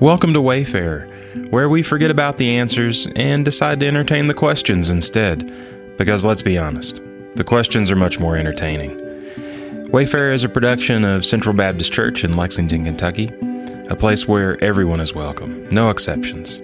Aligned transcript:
Welcome 0.00 0.32
to 0.32 0.40
Wayfarer, 0.40 1.02
where 1.50 1.68
we 1.68 1.84
forget 1.84 2.10
about 2.10 2.36
the 2.36 2.56
answers 2.56 3.06
and 3.14 3.44
decide 3.44 3.78
to 3.78 3.86
entertain 3.86 4.26
the 4.26 4.34
questions 4.34 4.90
instead. 4.90 5.48
Because 5.96 6.24
let's 6.24 6.42
be 6.42 6.58
honest, 6.58 7.00
the 7.36 7.44
questions 7.44 7.92
are 7.92 7.96
much 7.96 8.18
more 8.18 8.36
entertaining. 8.36 9.00
Wayfarer 9.92 10.32
is 10.32 10.42
a 10.42 10.48
production 10.48 11.04
of 11.04 11.24
Central 11.24 11.54
Baptist 11.54 11.92
Church 11.92 12.24
in 12.24 12.36
Lexington, 12.36 12.84
Kentucky, 12.84 13.30
a 13.88 13.94
place 13.94 14.26
where 14.26 14.62
everyone 14.62 14.98
is 14.98 15.14
welcome, 15.14 15.68
no 15.70 15.90
exceptions. 15.90 16.60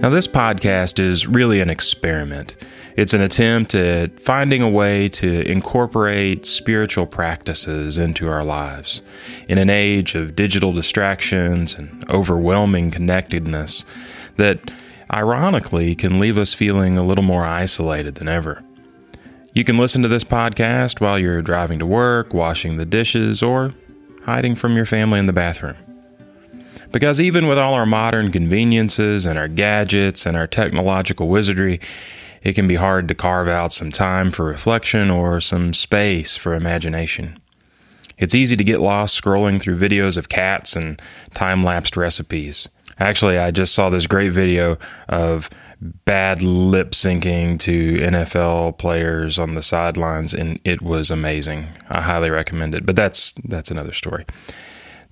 Now, 0.00 0.10
this 0.10 0.26
podcast 0.26 0.98
is 0.98 1.26
really 1.26 1.60
an 1.60 1.70
experiment. 1.70 2.56
It's 2.96 3.14
an 3.14 3.20
attempt 3.20 3.74
at 3.74 4.20
finding 4.20 4.60
a 4.60 4.68
way 4.68 5.08
to 5.10 5.42
incorporate 5.50 6.44
spiritual 6.46 7.06
practices 7.06 7.96
into 7.96 8.28
our 8.28 8.44
lives. 8.44 9.02
In 9.48 9.56
an 9.56 9.70
age 9.70 10.14
of 10.14 10.36
digital 10.36 10.72
distractions 10.72 11.76
and 11.76 12.04
overwhelming 12.10 12.90
connectedness 12.90 13.84
that, 14.36 14.58
ironically, 15.12 15.94
can 15.94 16.18
leave 16.18 16.38
us 16.38 16.52
feeling 16.52 16.98
a 16.98 17.06
little 17.06 17.24
more 17.24 17.44
isolated 17.44 18.16
than 18.16 18.28
ever. 18.28 18.62
You 19.54 19.64
can 19.64 19.78
listen 19.78 20.02
to 20.02 20.08
this 20.08 20.24
podcast 20.24 21.00
while 21.00 21.18
you're 21.18 21.40
driving 21.40 21.78
to 21.78 21.86
work, 21.86 22.34
washing 22.34 22.76
the 22.76 22.84
dishes, 22.84 23.42
or 23.42 23.72
hiding 24.24 24.56
from 24.56 24.76
your 24.76 24.86
family 24.86 25.20
in 25.20 25.26
the 25.26 25.32
bathroom. 25.32 25.76
Because 26.94 27.20
even 27.20 27.48
with 27.48 27.58
all 27.58 27.74
our 27.74 27.86
modern 27.86 28.30
conveniences 28.30 29.26
and 29.26 29.36
our 29.36 29.48
gadgets 29.48 30.26
and 30.26 30.36
our 30.36 30.46
technological 30.46 31.26
wizardry, 31.26 31.80
it 32.44 32.52
can 32.52 32.68
be 32.68 32.76
hard 32.76 33.08
to 33.08 33.16
carve 33.16 33.48
out 33.48 33.72
some 33.72 33.90
time 33.90 34.30
for 34.30 34.44
reflection 34.44 35.10
or 35.10 35.40
some 35.40 35.74
space 35.74 36.36
for 36.36 36.54
imagination. 36.54 37.36
It's 38.16 38.32
easy 38.32 38.56
to 38.56 38.62
get 38.62 38.78
lost 38.78 39.20
scrolling 39.20 39.60
through 39.60 39.76
videos 39.76 40.16
of 40.16 40.28
cats 40.28 40.76
and 40.76 41.02
time 41.34 41.64
lapsed 41.64 41.96
recipes. 41.96 42.68
Actually, 43.00 43.38
I 43.38 43.50
just 43.50 43.74
saw 43.74 43.90
this 43.90 44.06
great 44.06 44.30
video 44.30 44.78
of 45.08 45.50
bad 45.80 46.44
lip 46.44 46.92
syncing 46.92 47.58
to 47.58 47.96
NFL 47.98 48.78
players 48.78 49.36
on 49.36 49.54
the 49.54 49.62
sidelines, 49.62 50.32
and 50.32 50.60
it 50.62 50.80
was 50.80 51.10
amazing. 51.10 51.66
I 51.88 52.02
highly 52.02 52.30
recommend 52.30 52.72
it, 52.72 52.86
but 52.86 52.94
that's 52.94 53.34
that's 53.42 53.72
another 53.72 53.92
story. 53.92 54.24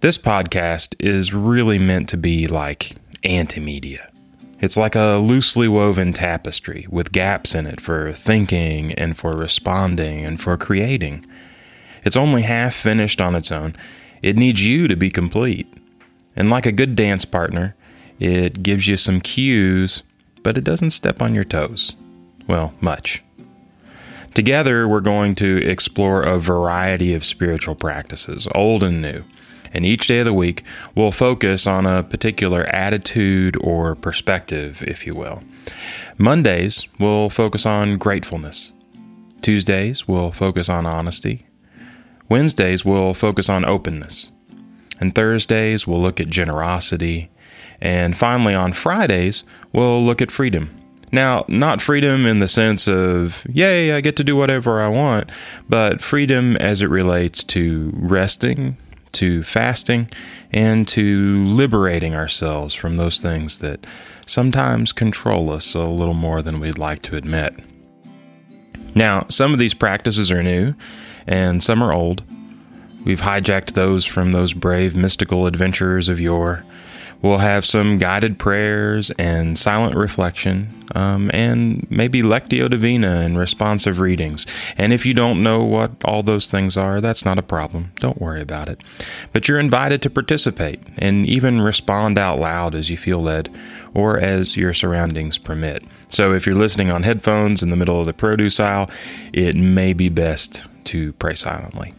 This 0.03 0.19
podcast 0.19 0.97
is 0.99 1.33
really 1.33 1.79
meant 1.79 2.09
to 2.09 2.17
be 2.17 2.49
like 2.49 2.97
antimedia. 3.23 4.11
It's 4.59 4.77
like 4.77 4.97
a 4.97 5.23
loosely 5.23 5.69
woven 5.69 6.13
tapestry 6.13 6.89
with 6.91 7.13
gaps 7.13 7.55
in 7.55 7.69
it 7.69 7.81
for 7.81 8.13
thinking 8.13 8.95
and 8.95 9.17
for 9.17 9.31
responding 9.31 10.25
and 10.25 10.41
for 10.41 10.57
creating. 10.57 11.25
It's 12.05 12.17
only 12.17 12.43
half 12.43 12.75
finished 12.75 13.21
on 13.21 13.37
its 13.37 13.53
own. 13.53 13.77
It 14.23 14.37
needs 14.37 14.67
you 14.67 14.89
to 14.89 14.97
be 14.97 15.09
complete. 15.09 15.73
And 16.35 16.51
like 16.51 16.67
a 16.67 16.73
good 16.73 16.97
dance 16.97 17.25
partner, 17.25 17.77
it 18.19 18.61
gives 18.65 18.89
you 18.89 18.97
some 18.97 19.21
cues, 19.21 20.03
but 20.43 20.59
it 20.59 20.65
doesn't 20.65 20.91
step 20.91 21.23
on 21.23 21.33
your 21.33 21.45
toes. 21.45 21.95
Well, 22.49 22.75
much. 22.81 23.23
Together, 24.35 24.89
we're 24.89 24.99
going 24.99 25.37
to 25.37 25.59
explore 25.59 26.25
a 26.25 26.41
variety 26.41 27.15
of 27.15 27.25
spiritual 27.25 27.77
practices, 27.77 28.49
old 28.53 28.83
and 28.83 29.01
new 29.01 29.23
and 29.73 29.85
each 29.85 30.07
day 30.07 30.21
of 30.21 30.25
the 30.25 30.33
week 30.33 30.65
we'll 30.95 31.13
focus 31.13 31.67
on 31.67 31.87
a 31.87 32.03
particular 32.03 32.65
attitude 32.67 33.57
or 33.61 33.95
perspective, 33.95 34.83
if 34.87 35.07
you 35.07 35.15
will. 35.15 35.43
Mondays 36.19 36.89
we'll 36.99 37.31
focus 37.31 37.67
on 37.67 37.99
gratefulness. 37.99 38.71
Tuesdays 39.41 40.07
we'll 40.07 40.33
focus 40.33 40.69
on 40.69 40.87
honesty. 40.87 41.47
Wednesdays 42.29 42.85
we'll 42.85 43.15
focus 43.15 43.49
on 43.49 43.65
openness. 43.65 44.29
And 45.01 45.15
Thursdays 45.15 45.87
we'll 45.87 46.01
look 46.01 46.21
at 46.21 46.29
generosity. 46.29 47.31
And 47.81 48.17
finally, 48.17 48.55
on 48.55 48.73
Fridays, 48.73 49.43
we'll 49.73 50.01
look 50.05 50.23
at 50.23 50.31
freedom. 50.31 50.71
Now, 51.11 51.45
not 51.49 51.83
freedom 51.83 52.25
in 52.25 52.39
the 52.39 52.49
sense 52.49 52.89
of, 52.89 53.45
yay, 53.51 53.93
I 53.93 54.01
get 54.01 54.17
to 54.17 54.25
do 54.25 54.37
whatever 54.37 54.81
I 54.81 54.89
want, 54.89 55.31
but 55.69 56.01
freedom 56.01 56.57
as 56.57 56.81
it 56.81 56.87
relates 56.87 57.43
to 57.45 57.91
resting, 57.95 58.77
to 59.13 59.43
fasting 59.43 60.11
and 60.51 60.87
to 60.89 61.45
liberating 61.47 62.15
ourselves 62.15 62.75
from 62.75 62.97
those 62.97 63.21
things 63.21 63.59
that 63.61 63.87
sometimes 64.27 64.93
control 64.93 65.51
us 65.51 65.75
a 65.75 65.81
little 65.85 66.15
more 66.15 66.43
than 66.43 66.61
we'd 66.61 66.79
like 66.79 67.03
to 67.03 67.17
admit. 67.17 67.55
Now, 68.95 69.27
some 69.29 69.53
of 69.53 69.59
these 69.59 69.75
practices 69.75 70.31
are 70.31 70.43
new 70.43 70.75
and 71.27 71.63
some 71.63 71.83
are 71.83 71.93
old. 71.93 72.23
We've 73.05 73.21
hijacked 73.21 73.73
those 73.73 74.05
from 74.05 74.33
those 74.33 74.53
brave 74.53 74.95
mystical 74.95 75.47
adventurers 75.47 76.09
of 76.09 76.21
yore 76.21 76.65
We'll 77.23 77.39
have 77.39 77.65
some 77.65 77.99
guided 77.99 78.39
prayers 78.39 79.13
and 79.13 79.57
silent 79.57 79.95
reflection, 79.95 80.85
um, 80.97 81.31
and 81.33 81.87
maybe 81.89 82.21
Lectio 82.21 82.69
Divina 82.69 83.21
and 83.21 83.39
responsive 83.39 84.01
readings. 84.01 84.45
And 84.77 84.93
if 84.93 85.07
you 85.07 85.15
don't 85.15 85.41
know 85.41 85.63
what 85.63 85.93
all 86.05 86.25
those 86.25 86.51
things 86.51 86.77
are, 86.77 87.01
that's 87.01 87.25
not 87.25 87.39
a 87.39 87.43
problem. 87.43 87.93
Don't 88.01 88.21
worry 88.21 88.41
about 88.41 88.69
it. 88.69 88.83
But 89.33 89.49
you're 89.49 89.61
invited 89.61 90.03
to 90.03 90.11
participate 90.11 90.81
and 90.99 91.25
even 91.27 91.61
respond 91.61 92.19
out 92.19 92.41
loud 92.41 92.75
as 92.75 92.91
you 92.91 92.97
feel 92.97 93.23
led 93.23 93.55
or 93.95 94.19
as 94.19 94.57
your 94.57 94.75
surroundings 94.75 95.39
permit. 95.39 95.85
So 96.09 96.35
if 96.35 96.45
you're 96.45 96.57
listening 96.57 96.91
on 96.91 97.05
headphones 97.05 97.63
in 97.63 97.71
the 97.71 97.77
middle 97.77 98.01
of 98.01 98.07
the 98.07 98.13
produce 98.13 98.59
aisle, 98.59 98.91
it 99.33 99.55
may 99.55 99.93
be 99.93 100.09
best 100.09 100.67
to 100.87 101.13
pray 101.15 101.37
silently. 101.37 101.95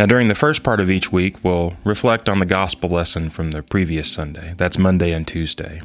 Now, 0.00 0.06
during 0.06 0.28
the 0.28 0.34
first 0.34 0.62
part 0.62 0.80
of 0.80 0.88
each 0.88 1.12
week, 1.12 1.44
we'll 1.44 1.74
reflect 1.84 2.30
on 2.30 2.38
the 2.38 2.46
gospel 2.46 2.88
lesson 2.88 3.28
from 3.28 3.50
the 3.50 3.62
previous 3.62 4.10
Sunday. 4.10 4.54
That's 4.56 4.78
Monday 4.78 5.12
and 5.12 5.28
Tuesday. 5.28 5.82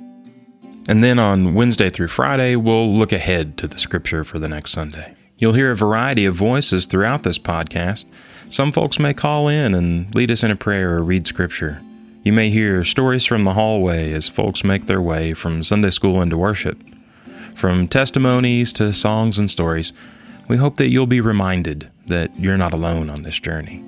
And 0.87 1.03
then 1.03 1.19
on 1.19 1.53
Wednesday 1.53 1.89
through 1.89 2.07
Friday, 2.07 2.55
we'll 2.55 2.95
look 2.95 3.11
ahead 3.11 3.57
to 3.57 3.67
the 3.67 3.77
scripture 3.77 4.23
for 4.23 4.39
the 4.39 4.47
next 4.47 4.71
Sunday. 4.71 5.13
You'll 5.37 5.51
hear 5.51 5.69
a 5.69 5.75
variety 5.75 6.23
of 6.23 6.33
voices 6.33 6.85
throughout 6.85 7.23
this 7.23 7.37
podcast. 7.37 8.05
Some 8.49 8.71
folks 8.71 8.99
may 8.99 9.13
call 9.13 9.49
in 9.49 9.73
and 9.73 10.15
lead 10.15 10.31
us 10.31 10.43
in 10.43 10.51
a 10.51 10.55
prayer 10.55 10.95
or 10.95 11.03
read 11.03 11.27
scripture. 11.27 11.81
You 12.23 12.31
may 12.31 12.49
hear 12.49 12.85
stories 12.85 13.25
from 13.25 13.43
the 13.43 13.53
hallway 13.53 14.13
as 14.13 14.29
folks 14.29 14.63
make 14.63 14.85
their 14.85 15.01
way 15.01 15.33
from 15.33 15.61
Sunday 15.61 15.89
school 15.89 16.21
into 16.21 16.37
worship. 16.37 16.81
From 17.53 17.89
testimonies 17.89 18.71
to 18.73 18.93
songs 18.93 19.37
and 19.37 19.51
stories, 19.51 19.91
we 20.47 20.55
hope 20.55 20.77
that 20.77 20.87
you'll 20.87 21.05
be 21.05 21.19
reminded 21.19 21.91
that 22.07 22.33
you're 22.39 22.55
not 22.55 22.71
alone 22.71 23.09
on 23.09 23.23
this 23.23 23.37
journey. 23.37 23.83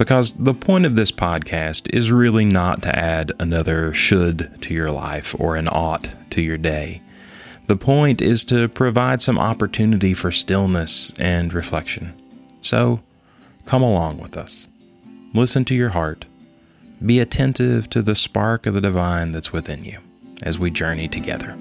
Because 0.00 0.32
the 0.32 0.54
point 0.54 0.86
of 0.86 0.96
this 0.96 1.12
podcast 1.12 1.94
is 1.94 2.10
really 2.10 2.46
not 2.46 2.80
to 2.84 2.98
add 2.98 3.32
another 3.38 3.92
should 3.92 4.50
to 4.62 4.72
your 4.72 4.90
life 4.90 5.36
or 5.38 5.56
an 5.56 5.68
ought 5.70 6.08
to 6.30 6.40
your 6.40 6.56
day. 6.56 7.02
The 7.66 7.76
point 7.76 8.22
is 8.22 8.42
to 8.44 8.70
provide 8.70 9.20
some 9.20 9.38
opportunity 9.38 10.14
for 10.14 10.30
stillness 10.30 11.12
and 11.18 11.52
reflection. 11.52 12.14
So, 12.62 13.00
come 13.66 13.82
along 13.82 14.20
with 14.20 14.38
us. 14.38 14.68
Listen 15.34 15.66
to 15.66 15.74
your 15.74 15.90
heart. 15.90 16.24
Be 17.04 17.20
attentive 17.20 17.90
to 17.90 18.00
the 18.00 18.14
spark 18.14 18.64
of 18.64 18.72
the 18.72 18.80
divine 18.80 19.32
that's 19.32 19.52
within 19.52 19.84
you 19.84 19.98
as 20.42 20.58
we 20.58 20.70
journey 20.70 21.08
together. 21.08 21.54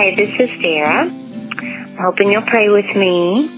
Hi, 0.00 0.14
this 0.14 0.32
is 0.40 0.48
Sarah. 0.62 1.02
I'm 1.02 1.96
hoping 1.98 2.32
you'll 2.32 2.40
pray 2.40 2.70
with 2.70 2.96
me. 2.96 3.50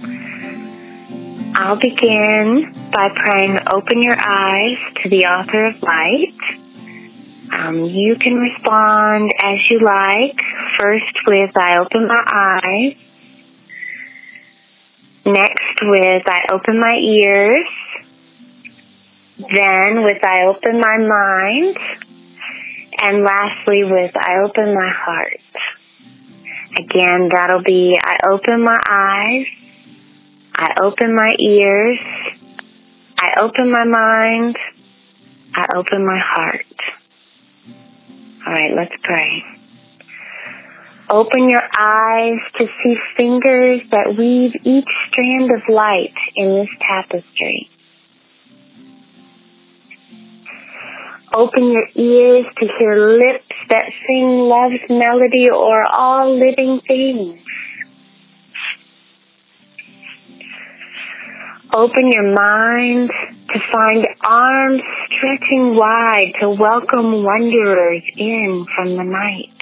I'll 1.55 1.77
begin 1.77 2.73
by 2.93 3.11
praying, 3.15 3.59
Open 3.73 4.03
your 4.03 4.19
eyes 4.19 4.77
to 5.01 5.09
the 5.09 5.27
author 5.27 5.67
of 5.67 5.81
light. 5.85 6.35
Um, 7.53 7.85
you 7.85 8.17
can 8.17 8.35
respond 8.35 9.31
as 9.41 9.59
you 9.71 9.85
like. 9.85 10.35
First 10.81 11.15
with, 11.29 11.57
I 11.57 11.79
open 11.79 12.09
my 12.09 12.25
eyes. 12.27 12.97
Next 15.25 15.81
with, 15.81 16.23
I 16.27 16.47
open 16.51 16.81
my 16.81 16.97
ears. 16.97 17.69
Then 19.39 20.03
with, 20.03 20.25
I 20.25 20.47
open 20.47 20.81
my 20.81 20.99
mind. 20.99 21.79
And 23.01 23.23
lastly 23.23 23.85
with, 23.85 24.17
I 24.17 24.41
open 24.43 24.75
my 24.75 24.91
heart. 24.93 25.42
Again, 26.79 27.29
that'll 27.31 27.63
be 27.63 27.99
I 28.03 28.17
open 28.31 28.65
my 28.65 28.81
eyes, 28.91 29.47
I 30.57 30.75
open 30.83 31.15
my 31.15 31.35
ears, 31.39 31.99
I 33.19 33.41
open 33.41 33.71
my 33.71 33.85
mind, 33.85 34.57
I 35.55 35.67
open 35.77 36.07
my 36.07 36.19
heart. 36.19 36.65
All 38.47 38.53
right, 38.53 38.73
let's 38.75 38.95
pray. 39.03 39.45
Open 41.11 41.51
your 41.51 41.63
eyes 41.79 42.39
to 42.57 42.67
see 42.67 42.97
fingers 43.17 43.83
that 43.91 44.15
weave 44.17 44.53
each 44.65 44.89
strand 45.09 45.53
of 45.53 45.61
light 45.69 46.15
in 46.37 46.55
this 46.55 46.71
tapestry. 46.81 47.69
Open 51.35 51.73
your 51.73 51.89
ears 51.95 52.45
to 52.59 52.69
hear 52.79 53.09
lips 53.19 53.55
that 53.71 53.87
sing 54.07 54.27
love's 54.27 54.85
melody 54.91 55.49
or 55.51 55.83
all 55.91 56.39
living 56.39 56.81
things. 56.87 57.41
Open 61.75 62.13
your 62.13 62.35
mind 62.35 63.11
to 63.49 63.61
find 63.73 64.07
arms 64.27 64.83
stretching 65.07 65.75
wide 65.75 66.35
to 66.39 66.51
welcome 66.51 67.25
wanderers 67.25 68.03
in 68.19 68.67
from 68.77 68.97
the 68.97 69.05
night. 69.05 69.57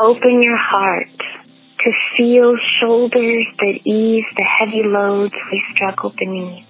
Open 0.00 0.42
your 0.44 0.56
heart 0.56 1.08
to 1.80 1.92
feel 2.16 2.54
shoulders 2.80 3.46
that 3.58 3.80
ease 3.84 4.24
the 4.36 4.44
heavy 4.44 4.84
loads 4.84 5.34
we 5.50 5.60
struggle 5.72 6.14
beneath. 6.16 6.67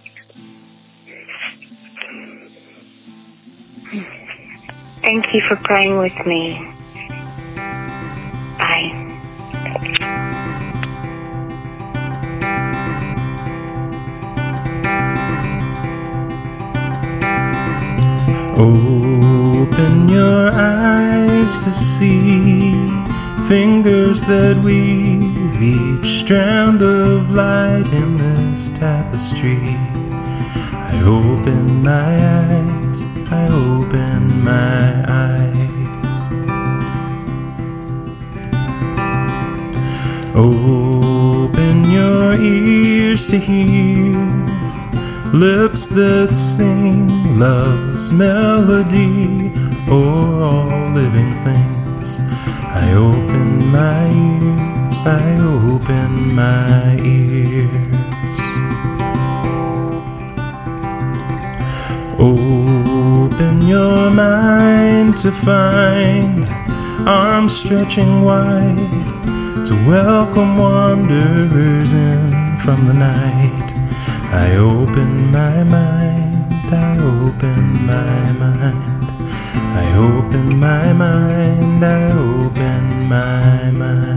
Thank 5.09 5.33
you 5.33 5.41
for 5.49 5.57
praying 5.57 5.97
with 5.97 6.27
me. 6.27 6.71
Bye. 8.59 8.93
Open 18.55 20.11
your 20.11 20.51
eyes 20.53 21.59
to 21.61 21.71
see 21.71 22.73
fingers 23.49 24.21
that 24.25 24.61
weave 24.63 25.63
each 25.63 26.21
strand 26.21 26.83
of 26.83 27.31
light 27.31 27.89
in 27.95 28.19
this 28.19 28.69
tapestry. 28.69 29.57
I 30.91 31.01
open 31.03 31.83
my 31.83 32.13
eyes, 32.43 33.07
I 33.33 33.49
open 33.49 34.08
my 34.59 34.89
eyes. 35.27 36.19
Open 40.35 41.75
your 41.99 42.35
ears 42.35 43.27
to 43.31 43.37
hear 43.39 44.17
lips 45.47 45.83
that 45.99 46.31
sing 46.35 47.39
love's 47.45 48.07
melody 48.13 49.53
o'er 49.97 50.43
all 50.51 50.91
living 51.01 51.33
things. 51.47 52.09
I 52.83 52.87
open 53.11 53.49
my 53.81 54.05
ears, 54.31 55.01
I 55.23 55.27
open 55.57 56.11
my 56.35 56.97
ears. 57.03 57.88
Your 63.69 64.11
mind 64.11 65.15
to 65.19 65.31
find 65.31 66.47
arms 67.07 67.55
stretching 67.55 68.23
wide 68.23 68.77
to 69.67 69.75
welcome 69.87 70.57
wanderers 70.57 71.93
in 71.93 72.57
from 72.65 72.87
the 72.87 72.95
night. 72.95 73.73
I 74.33 74.57
open 74.57 75.31
my 75.31 75.63
mind, 75.65 76.73
I 76.73 76.99
open 76.99 77.87
my 77.87 78.33
mind, 78.33 79.05
I 79.83 79.95
open 79.97 80.59
my 80.59 80.93
mind, 80.95 81.85
I 81.85 82.13
open 82.13 83.09
my 83.09 83.71
mind. 83.71 84.09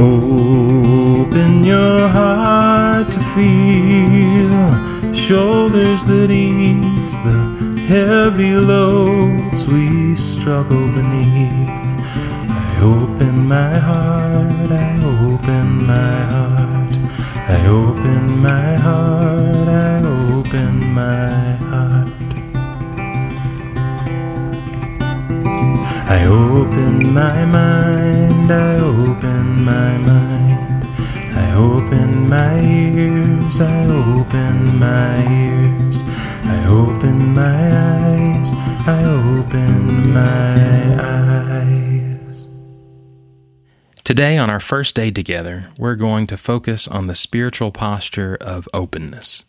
Open 0.00 1.62
your 1.62 2.08
heart 2.08 2.39
to 3.04 3.20
feel 3.34 5.12
shoulders 5.14 6.04
that 6.04 6.30
ease 6.30 7.16
the 7.20 7.38
heavy 7.88 8.54
loads 8.54 9.66
we 9.66 10.14
struggle 10.14 10.86
beneath. 10.92 11.92
I 12.48 12.80
open 12.82 13.46
my 13.46 13.78
heart, 13.78 14.70
I 14.70 14.92
open 15.02 15.86
my 15.86 16.22
heart, 16.32 16.94
I 17.48 17.66
open 17.66 18.38
my 18.42 18.74
heart, 18.86 19.68
I 19.68 20.02
open 20.02 20.92
my 20.92 21.52
heart. 21.70 22.08
I 26.16 26.26
open 26.26 27.14
my 27.14 27.44
mind, 27.46 28.52
I 28.52 28.78
open 28.78 29.64
my 29.64 29.96
mind, 29.98 30.49
open 31.60 32.28
my 32.28 32.58
ears, 32.60 33.60
I 33.60 33.84
open 33.84 34.78
my 34.78 35.16
ears, 35.30 36.02
I 36.44 36.66
open 36.66 37.34
my 37.34 37.76
eyes, 37.76 38.52
I 38.86 39.04
open 39.04 40.12
my 40.14 40.96
eyes. 41.02 42.46
Today, 44.04 44.38
on 44.38 44.48
our 44.48 44.58
first 44.60 44.94
day 44.94 45.10
together, 45.10 45.68
we're 45.78 45.96
going 45.96 46.26
to 46.28 46.38
focus 46.38 46.88
on 46.88 47.08
the 47.08 47.14
spiritual 47.14 47.72
posture 47.72 48.38
of 48.40 48.66
openness. 48.72 49.44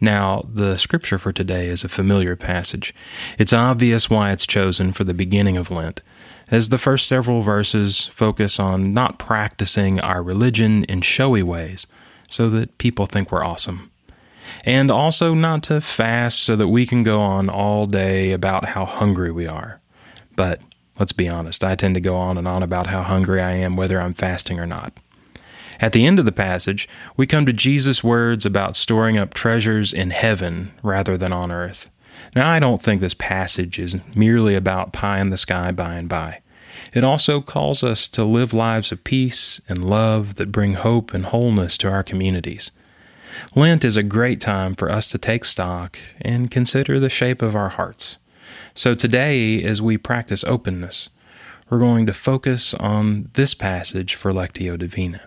Now, 0.00 0.48
the 0.52 0.76
scripture 0.78 1.18
for 1.18 1.32
today 1.32 1.68
is 1.68 1.84
a 1.84 1.88
familiar 1.88 2.34
passage. 2.34 2.94
It's 3.38 3.52
obvious 3.52 4.08
why 4.08 4.32
it's 4.32 4.46
chosen 4.46 4.92
for 4.92 5.04
the 5.04 5.12
beginning 5.12 5.58
of 5.58 5.70
Lent, 5.70 6.00
as 6.50 6.70
the 6.70 6.78
first 6.78 7.06
several 7.06 7.42
verses 7.42 8.06
focus 8.06 8.58
on 8.58 8.94
not 8.94 9.18
practicing 9.18 10.00
our 10.00 10.22
religion 10.22 10.84
in 10.84 11.02
showy 11.02 11.42
ways 11.42 11.86
so 12.28 12.48
that 12.48 12.78
people 12.78 13.04
think 13.04 13.30
we're 13.30 13.44
awesome. 13.44 13.90
And 14.64 14.90
also 14.90 15.34
not 15.34 15.62
to 15.64 15.80
fast 15.80 16.42
so 16.42 16.56
that 16.56 16.68
we 16.68 16.86
can 16.86 17.02
go 17.02 17.20
on 17.20 17.50
all 17.50 17.86
day 17.86 18.32
about 18.32 18.70
how 18.70 18.84
hungry 18.84 19.30
we 19.30 19.46
are. 19.46 19.80
But 20.34 20.60
let's 20.98 21.12
be 21.12 21.28
honest, 21.28 21.62
I 21.62 21.74
tend 21.74 21.94
to 21.94 22.00
go 22.00 22.16
on 22.16 22.38
and 22.38 22.48
on 22.48 22.62
about 22.62 22.86
how 22.86 23.02
hungry 23.02 23.40
I 23.40 23.52
am 23.52 23.76
whether 23.76 24.00
I'm 24.00 24.14
fasting 24.14 24.58
or 24.58 24.66
not. 24.66 24.92
At 25.80 25.92
the 25.92 26.06
end 26.06 26.18
of 26.18 26.26
the 26.26 26.32
passage, 26.32 26.88
we 27.16 27.26
come 27.26 27.46
to 27.46 27.52
Jesus' 27.52 28.04
words 28.04 28.44
about 28.44 28.76
storing 28.76 29.16
up 29.16 29.32
treasures 29.32 29.92
in 29.92 30.10
heaven 30.10 30.72
rather 30.82 31.16
than 31.16 31.32
on 31.32 31.50
earth. 31.50 31.90
Now, 32.36 32.50
I 32.50 32.60
don't 32.60 32.82
think 32.82 33.00
this 33.00 33.14
passage 33.14 33.78
is 33.78 33.96
merely 34.14 34.54
about 34.54 34.92
pie 34.92 35.20
in 35.20 35.30
the 35.30 35.38
sky 35.38 35.72
by 35.72 35.94
and 35.94 36.08
by. 36.08 36.40
It 36.92 37.02
also 37.02 37.40
calls 37.40 37.82
us 37.82 38.08
to 38.08 38.24
live 38.24 38.52
lives 38.52 38.92
of 38.92 39.04
peace 39.04 39.60
and 39.68 39.88
love 39.88 40.34
that 40.34 40.52
bring 40.52 40.74
hope 40.74 41.14
and 41.14 41.24
wholeness 41.24 41.78
to 41.78 41.90
our 41.90 42.02
communities. 42.02 42.70
Lent 43.54 43.84
is 43.84 43.96
a 43.96 44.02
great 44.02 44.40
time 44.40 44.74
for 44.74 44.90
us 44.90 45.08
to 45.08 45.18
take 45.18 45.44
stock 45.44 45.98
and 46.20 46.50
consider 46.50 47.00
the 47.00 47.08
shape 47.08 47.40
of 47.40 47.56
our 47.56 47.70
hearts. 47.70 48.18
So 48.74 48.94
today, 48.94 49.62
as 49.62 49.80
we 49.80 49.96
practice 49.96 50.44
openness, 50.44 51.08
we're 51.70 51.78
going 51.78 52.06
to 52.06 52.12
focus 52.12 52.74
on 52.74 53.30
this 53.34 53.54
passage 53.54 54.14
for 54.14 54.32
Lectio 54.32 54.78
Divina. 54.78 55.22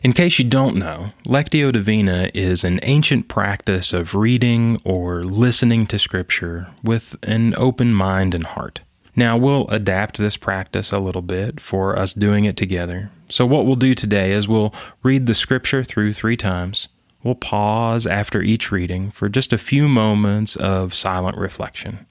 In 0.00 0.12
case 0.12 0.38
you 0.38 0.44
don't 0.44 0.76
know, 0.76 1.10
Lectio 1.26 1.72
Divina 1.72 2.30
is 2.32 2.62
an 2.62 2.78
ancient 2.84 3.26
practice 3.26 3.92
of 3.92 4.14
reading 4.14 4.80
or 4.84 5.24
listening 5.24 5.88
to 5.88 5.98
Scripture 5.98 6.68
with 6.84 7.16
an 7.24 7.52
open 7.56 7.92
mind 7.92 8.32
and 8.32 8.44
heart. 8.44 8.80
Now, 9.16 9.36
we'll 9.36 9.66
adapt 9.68 10.18
this 10.18 10.36
practice 10.36 10.92
a 10.92 11.00
little 11.00 11.22
bit 11.22 11.60
for 11.60 11.98
us 11.98 12.14
doing 12.14 12.44
it 12.44 12.56
together. 12.56 13.10
So, 13.28 13.44
what 13.44 13.66
we'll 13.66 13.74
do 13.74 13.92
today 13.92 14.30
is 14.30 14.46
we'll 14.46 14.72
read 15.02 15.26
the 15.26 15.34
Scripture 15.34 15.82
through 15.82 16.12
three 16.12 16.36
times. 16.36 16.86
We'll 17.24 17.34
pause 17.34 18.06
after 18.06 18.40
each 18.40 18.70
reading 18.70 19.10
for 19.10 19.28
just 19.28 19.52
a 19.52 19.58
few 19.58 19.88
moments 19.88 20.54
of 20.54 20.94
silent 20.94 21.36
reflection. 21.36 22.06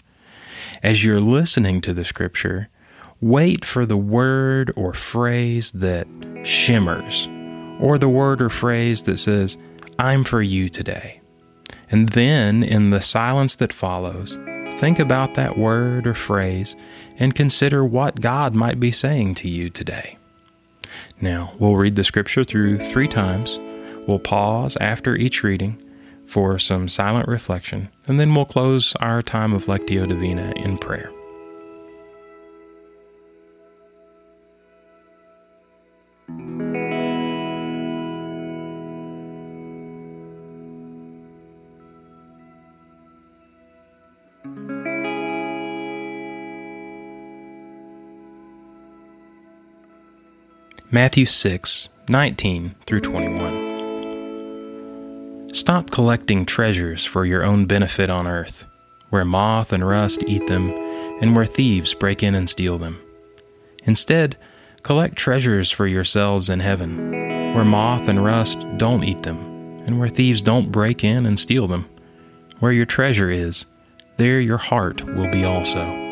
As 0.83 1.05
you're 1.05 1.21
listening 1.21 1.79
to 1.81 1.93
the 1.93 2.03
Scripture, 2.03 2.67
wait 3.21 3.63
for 3.63 3.85
the 3.85 3.95
word 3.95 4.73
or 4.75 4.93
phrase 4.93 5.71
that 5.71 6.07
shimmers 6.43 7.29
or 7.79 7.97
the 7.97 8.09
word 8.09 8.41
or 8.41 8.49
phrase 8.49 9.03
that 9.03 9.17
says, 9.17 9.57
I'm 9.99 10.23
for 10.23 10.41
you 10.41 10.69
today. 10.69 11.21
And 11.89 12.09
then, 12.09 12.63
in 12.63 12.89
the 12.89 13.01
silence 13.01 13.55
that 13.57 13.73
follows, 13.73 14.37
think 14.79 14.99
about 14.99 15.35
that 15.35 15.57
word 15.57 16.05
or 16.05 16.13
phrase 16.13 16.75
and 17.17 17.33
consider 17.33 17.83
what 17.83 18.21
God 18.21 18.53
might 18.53 18.79
be 18.79 18.91
saying 18.91 19.35
to 19.35 19.49
you 19.49 19.69
today. 19.69 20.17
Now, 21.21 21.53
we'll 21.57 21.75
read 21.75 21.95
the 21.95 22.03
scripture 22.03 22.43
through 22.43 22.79
three 22.79 23.07
times. 23.07 23.59
We'll 24.07 24.19
pause 24.19 24.77
after 24.77 25.15
each 25.15 25.43
reading 25.43 25.81
for 26.27 26.59
some 26.59 26.89
silent 26.89 27.27
reflection, 27.27 27.89
and 28.05 28.19
then 28.19 28.35
we'll 28.35 28.45
close 28.45 28.95
our 28.97 29.21
time 29.21 29.53
of 29.53 29.65
Lectio 29.65 30.07
Divina 30.07 30.53
in 30.57 30.77
prayer. 30.77 31.11
Matthew 50.89 51.25
6 51.25 51.89
19 52.07 52.75
through 52.85 53.01
21. 53.01 55.49
Stop 55.53 55.91
collecting 55.91 56.45
treasures 56.45 57.03
for 57.03 57.25
your 57.25 57.43
own 57.43 57.65
benefit 57.65 58.09
on 58.09 58.25
earth, 58.25 58.65
where 59.09 59.25
moth 59.25 59.73
and 59.73 59.85
rust 59.85 60.23
eat 60.27 60.47
them, 60.47 60.71
and 61.21 61.35
where 61.35 61.45
thieves 61.45 61.93
break 61.93 62.23
in 62.23 62.35
and 62.35 62.49
steal 62.49 62.77
them. 62.77 62.97
Instead, 63.83 64.37
collect 64.81 65.17
treasures 65.17 65.69
for 65.69 65.87
yourselves 65.87 66.47
in 66.47 66.61
heaven, 66.61 67.11
where 67.53 67.65
moth 67.65 68.07
and 68.07 68.23
rust 68.23 68.65
don't 68.77 69.03
eat 69.03 69.23
them, 69.23 69.37
and 69.85 69.99
where 69.99 70.07
thieves 70.07 70.41
don't 70.41 70.71
break 70.71 71.03
in 71.03 71.25
and 71.25 71.37
steal 71.37 71.67
them. 71.67 71.85
Where 72.59 72.71
your 72.71 72.85
treasure 72.85 73.29
is, 73.29 73.65
there 74.15 74.39
your 74.39 74.57
heart 74.57 75.03
will 75.03 75.29
be 75.29 75.43
also. 75.43 76.06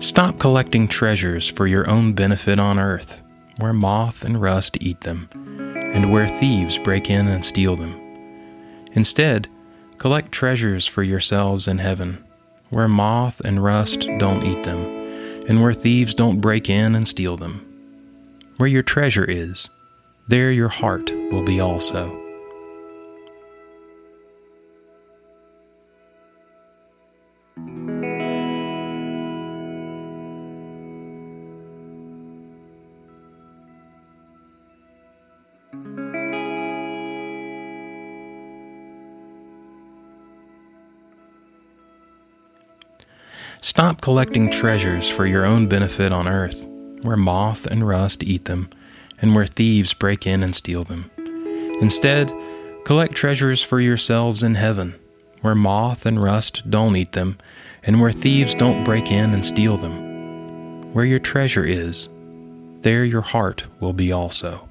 Stop 0.00 0.38
collecting 0.38 0.88
treasures 0.88 1.46
for 1.46 1.66
your 1.66 1.86
own 1.86 2.14
benefit 2.14 2.58
on 2.58 2.78
earth, 2.78 3.22
where 3.58 3.74
moth 3.74 4.24
and 4.24 4.40
rust 4.40 4.78
eat 4.80 5.02
them, 5.02 5.28
and 5.92 6.10
where 6.10 6.26
thieves 6.26 6.78
break 6.78 7.10
in 7.10 7.28
and 7.28 7.44
steal 7.44 7.76
them. 7.76 7.94
Instead, 8.92 9.46
collect 9.98 10.32
treasures 10.32 10.86
for 10.86 11.02
yourselves 11.02 11.68
in 11.68 11.76
heaven, 11.76 12.24
where 12.70 12.88
moth 12.88 13.40
and 13.40 13.62
rust 13.62 14.08
don't 14.16 14.42
eat 14.42 14.64
them, 14.64 14.82
and 15.46 15.62
where 15.62 15.74
thieves 15.74 16.14
don't 16.14 16.40
break 16.40 16.70
in 16.70 16.94
and 16.94 17.06
steal 17.06 17.36
them. 17.36 17.66
Where 18.56 18.70
your 18.70 18.82
treasure 18.82 19.26
is, 19.26 19.68
there 20.28 20.50
your 20.50 20.68
heart 20.68 21.10
will 21.30 21.44
be 21.44 21.60
also. 21.60 22.19
Stop 43.62 44.00
collecting 44.00 44.50
treasures 44.50 45.10
for 45.10 45.26
your 45.26 45.44
own 45.44 45.68
benefit 45.68 46.12
on 46.12 46.26
earth, 46.26 46.66
where 47.02 47.16
moth 47.16 47.66
and 47.66 47.86
rust 47.86 48.22
eat 48.22 48.46
them, 48.46 48.70
and 49.20 49.34
where 49.34 49.44
thieves 49.46 49.92
break 49.92 50.26
in 50.26 50.42
and 50.42 50.56
steal 50.56 50.82
them. 50.82 51.10
Instead, 51.82 52.32
collect 52.86 53.14
treasures 53.14 53.62
for 53.62 53.78
yourselves 53.78 54.42
in 54.42 54.54
heaven, 54.54 54.94
where 55.42 55.54
moth 55.54 56.06
and 56.06 56.22
rust 56.22 56.62
don't 56.70 56.96
eat 56.96 57.12
them, 57.12 57.36
and 57.82 58.00
where 58.00 58.12
thieves 58.12 58.54
don't 58.54 58.82
break 58.82 59.10
in 59.10 59.34
and 59.34 59.44
steal 59.44 59.76
them. 59.76 60.94
Where 60.94 61.04
your 61.04 61.18
treasure 61.18 61.64
is, 61.64 62.08
there 62.80 63.04
your 63.04 63.20
heart 63.20 63.64
will 63.78 63.92
be 63.92 64.10
also. 64.10 64.69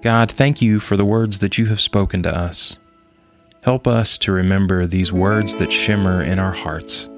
God, 0.00 0.30
thank 0.30 0.62
you 0.62 0.78
for 0.78 0.96
the 0.96 1.04
words 1.04 1.40
that 1.40 1.58
you 1.58 1.66
have 1.66 1.80
spoken 1.80 2.22
to 2.22 2.34
us. 2.34 2.76
Help 3.64 3.88
us 3.88 4.16
to 4.18 4.30
remember 4.30 4.86
these 4.86 5.12
words 5.12 5.56
that 5.56 5.72
shimmer 5.72 6.22
in 6.22 6.38
our 6.38 6.52
hearts, 6.52 7.08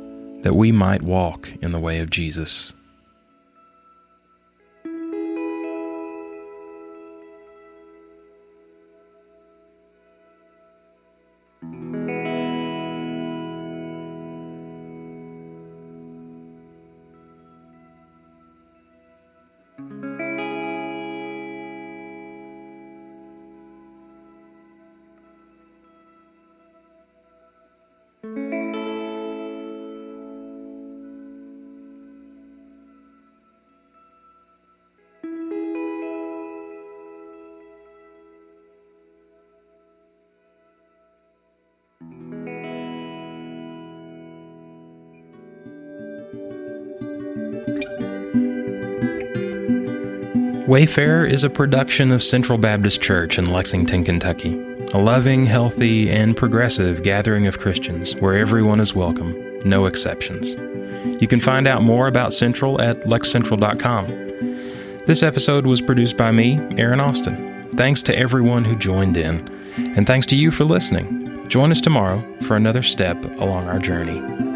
that 0.41 0.57
we 0.57 0.73
might 0.73 1.03
walk 1.03 1.53
in 1.61 1.73
the 1.73 1.79
way 1.79 2.01
of 2.01 2.09
Jesus. 2.09 2.73
Wayfarer 50.71 51.27
is 51.27 51.43
a 51.43 51.51
production 51.51 52.13
of 52.13 52.23
Central 52.23 52.57
Baptist 52.57 53.03
Church 53.03 53.41
in 53.41 53.47
Lexington, 53.47 54.05
Kentucky, 54.05 54.53
a 54.95 54.99
loving, 54.99 55.45
healthy, 55.45 56.09
and 56.09 56.37
progressive 56.37 57.03
gathering 57.03 57.49
of 57.49 57.59
Christians 57.59 58.15
where 58.21 58.37
everyone 58.37 58.79
is 58.79 58.95
welcome, 58.95 59.35
no 59.65 59.87
exceptions. 59.87 60.55
You 61.21 61.27
can 61.27 61.41
find 61.41 61.67
out 61.67 61.83
more 61.83 62.07
about 62.07 62.33
Central 62.33 62.81
at 62.81 63.01
lexcentral.com. 63.01 64.07
This 65.07 65.25
episode 65.25 65.67
was 65.67 65.83
produced 65.83 66.17
by 66.17 66.31
me, 66.31 66.61
Aaron 66.79 67.01
Austin. 67.01 67.35
Thanks 67.75 68.01
to 68.05 68.17
everyone 68.17 68.65
who 68.65 68.77
joined 68.77 69.17
in, 69.17 69.49
and 69.97 70.07
thanks 70.07 70.29
to 70.29 70.37
you 70.37 70.53
for 70.53 70.63
listening. 70.63 71.49
Join 71.49 71.73
us 71.73 71.81
tomorrow 71.81 72.21
for 72.43 72.55
another 72.55 72.85
step 72.85 73.21
along 73.41 73.67
our 73.67 73.81
journey. 73.81 74.50